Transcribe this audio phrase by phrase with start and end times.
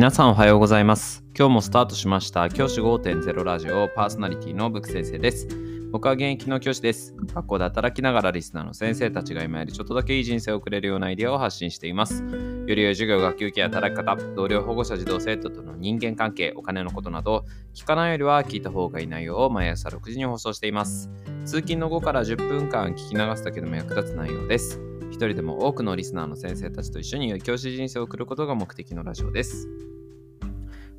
[0.00, 1.22] 皆さんおはようございます。
[1.38, 5.46] 今日もスタートしました教師5.0ラジオパーソナリティのブク先生です。
[5.92, 7.14] 僕は現役の教師です。
[7.34, 12.22] 学校で働きながらリスナーの先生たちが今よりちょっとだけいい人生を送れるようなアイデアを発信しています。
[12.24, 17.44] より良い授業、学級ケア、働き方、同僚、保護者、児童、生徒との人間関係、お金のことなど、
[17.74, 21.10] 聞かないよりは聞いた方がいい内容を毎朝6時に放送しています。
[21.44, 24.80] 通勤の後から10分間聞き流すだけでも役立つ内容です。
[25.10, 29.68] 一人でも多くのリスナーの先生たちと一緒に教師人生を送ることが目的のラジオです。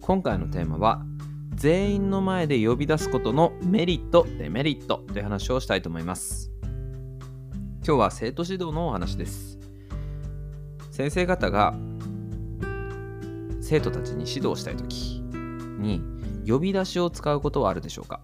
[0.01, 1.05] 今回のテーマは
[1.53, 6.51] 全員の前で呼び出すことのメリット、デメリットという話をしたいと思います。
[7.85, 9.59] 今日は生徒指導のお話です。
[10.89, 11.75] 先生方が
[13.61, 16.01] 生徒たちに指導したいときに
[16.47, 18.21] 呼び出しを使うことはあるでしょうか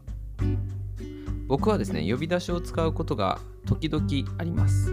[1.48, 4.04] 僕はですね、呼び出しを使うことが時々
[4.40, 4.92] あります。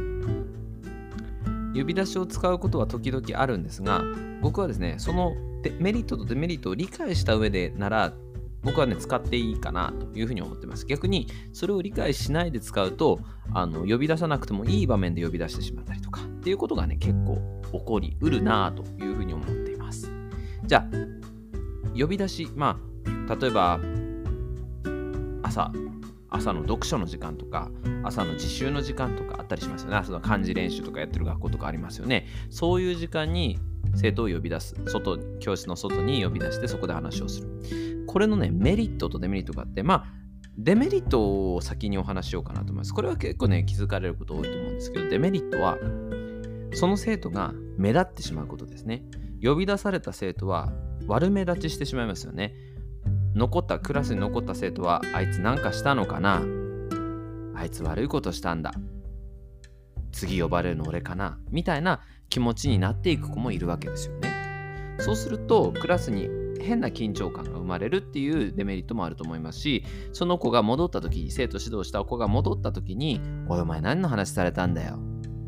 [1.74, 4.02] 呼び出しを使うことは時々あるんですが、
[4.43, 5.35] 僕はですね、その
[5.79, 8.12] メリットとデメリットを理解した上でなら、
[8.62, 10.87] 僕はね、使っていいかなというふうに思ってます。
[10.87, 13.21] 逆に、それを理解しないで使うと、
[13.52, 17.38] あの呼び出さなくてもいい場面で呼び出してしまったりとか、っていうことがね、結構
[17.73, 20.10] 起こりうるなというふうに思っています。
[20.65, 22.78] じゃあ、呼び出し、ま
[23.28, 23.80] あ、例えば、
[25.43, 25.71] 朝、
[26.30, 27.71] 朝の読書の時間とか、
[28.02, 29.96] 朝の自習の時間とかあったりしますよね。
[29.96, 32.26] 朝の漢字練習とかやってる学校とかありますよね。
[32.51, 33.59] そういう時間に
[33.95, 34.74] 生徒を呼び出す。
[34.87, 38.04] 外、教室の外に呼び出してそこで話をする。
[38.06, 40.04] これのね、メリットとデメリットがあって、まあ、
[40.56, 42.95] デメリットを先にお話しようかなと思います。
[42.95, 45.78] これは結構ね、気づかれること多いと思うんですけど、デメリットは、
[46.74, 49.04] その生徒が目立ってしまうことですね。
[49.42, 50.72] 呼び出された生徒は
[51.06, 52.54] 悪目立ちしてしまいますよね。
[53.34, 56.42] 残ったクラスに残った生徒はあいつなんかしたのかな？
[57.54, 58.72] あいつ悪いことしたんだ
[60.12, 61.38] 次呼ばれるの俺かな？
[61.50, 62.00] みたいな
[62.35, 66.28] 気持ちになっていく子もいるわけですよねそうするとクラスに
[66.61, 74.99] 変な緊張感が生まれるっていうデメリットもあると思いますしその子が戻った時生徒指導した子が戻った時に「おいお前何の話されたんだよ」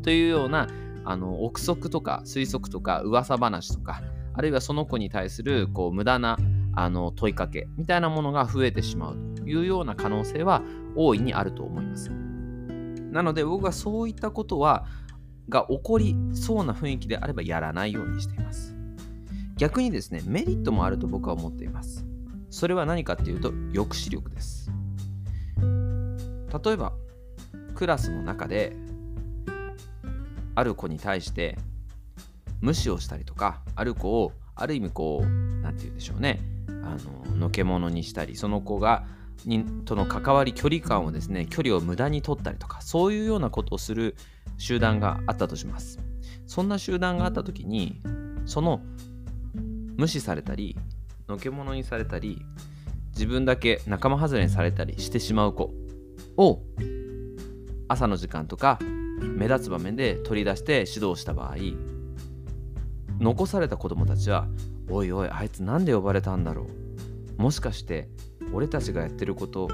[0.01, 0.69] というような
[1.03, 4.01] あの憶測とか推測とか噂話とか
[4.33, 6.37] あるいはその子に対するこう無駄な
[6.73, 10.61] あの問いかけみたいなものが増えてしまうというような可能性は
[10.95, 12.11] 大いにあると思います。
[13.11, 14.85] なので僕はそういったことは
[15.49, 18.75] が起こりそうな雰囲気であればやらないようにしています。
[19.57, 22.05] 逆にですね、メリットもあると僕は思っています。
[22.49, 24.71] それは何かっていうと抑止力です。
[26.63, 26.93] 例えば
[27.75, 28.75] クラスの中で
[30.55, 31.57] ある子に対して
[32.61, 35.25] 無視をしたりとかある子をある意味こう
[35.61, 36.97] 何て言うんでしょうねあ
[37.31, 39.05] ののけ者にしたりその子が
[39.45, 44.15] にとの関わり距離感をですね距離を無駄に取ったりとかそういうようなことをする
[44.57, 45.99] 集団があったとします。
[46.45, 48.01] そんな集団があった時に
[48.45, 48.81] その
[49.97, 50.77] 無視されたり
[51.27, 52.41] のけ者にされたり
[53.13, 55.73] 自分だけ仲間外れにされたりしてしまう子
[56.37, 56.61] を
[57.87, 58.79] 朝の時間とか
[59.19, 61.55] 目立つ場面で取り出して指導した場合
[63.19, 64.47] 残された子供たちは
[64.89, 66.67] おいおいあいつなんで呼ばれたんだろ
[67.37, 67.41] う。
[67.41, 68.07] もしかして
[68.53, 69.67] 俺たちがやってること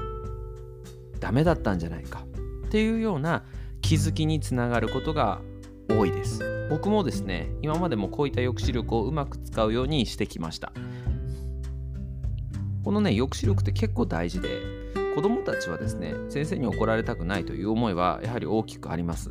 [1.20, 2.24] ダメだったんじゃないか
[2.66, 3.44] っていうような
[3.80, 5.40] 気づきにつながることが
[5.88, 6.68] 多いです。
[6.70, 10.72] 僕もですね今までもこういった抑止力をうまく使うようにしてきました。
[12.82, 14.48] このね抑止力って結構大事で
[15.14, 19.30] 子供たちはですね先生に怒られたくないという思いはやはり大きくあります。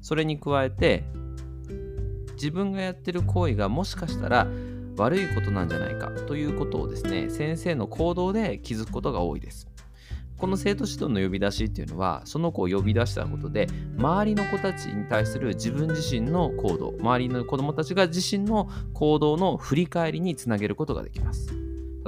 [0.00, 1.04] それに加えて
[2.34, 4.46] 自分がやってる行為がもしかしたら
[4.98, 9.68] 悪いことなんじゃないかということをですね先生の行動で気づくことが多いです。
[10.36, 13.66] この生徒指導の呼び出しっていうのはその子を呼び出したことで
[13.96, 21.57] 周りの子たちに対する自分自身の行動周りの子どもたちが自身の行動の振り返りにつなげることができます。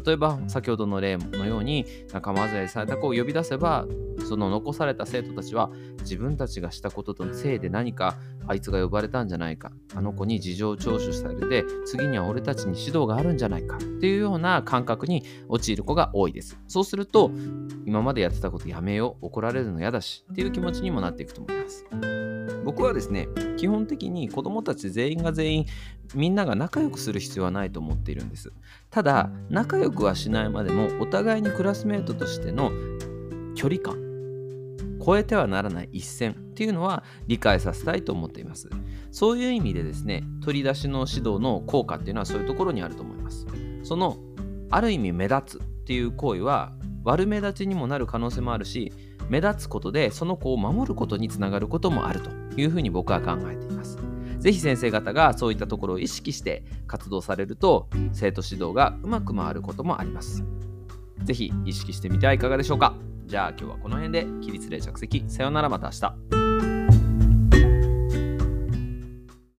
[0.04, 3.86] 例えば先ほどの例のように仲間外れされた子を呼び出せば
[4.28, 5.70] その残された生徒たちは
[6.00, 8.16] 自分たちがしたこととのせいで何か
[8.46, 16.58] あいつが呼ばれたんじゃないかあの子に事情聴取されて次には俺たちに指導があるんじゃないかっていうような感覚に陥る子が多いです。
[16.69, 17.31] そうすると
[17.86, 22.30] 今までやってたことやめよう怒られるの嫌だしっていう気持ちにもなっていくと思います。
[22.64, 25.66] 僕はですね基本的に子供たち全員が全員
[26.14, 28.52] みんなが仲良くする必要はないと思っているんです。
[28.90, 32.70] ただ仲良くはしないまでもお互いにクラスメートとしての
[33.54, 34.10] 距離感
[35.04, 38.68] 超えてはならない一線っていうのは理解させたいと思っています。
[39.10, 43.46] そういう意味でですね取り出しの指導の効果っていうのはそういうところにあると思います。
[43.82, 44.18] その
[44.70, 46.72] ある意味目立つっていう行為は
[47.04, 48.92] 悪目立ちにもなる可能性もあるし
[49.28, 52.30] 目立つことでその子を守ることにつながることもあると。
[52.60, 53.98] いうふうに僕は考えています。
[54.38, 60.44] ぜひ先生方がそういったところを意識して活動されると生徒指導がうまく回ることもあります。
[61.24, 62.94] ぜひ意識してみてはいかがでしょうか。
[63.26, 65.24] じゃあ今日はこの辺で起立例着席。
[65.28, 66.50] さようならまた明日。